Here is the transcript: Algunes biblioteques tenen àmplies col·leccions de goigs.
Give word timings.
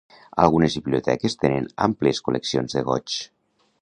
Algunes 0.43 0.77
biblioteques 0.77 1.37
tenen 1.43 1.67
àmplies 1.89 2.23
col·leccions 2.29 2.79
de 2.79 2.85
goigs. 2.89 3.21